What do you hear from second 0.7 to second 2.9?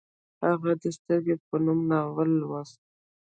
د سترګې په نوم ناول لوست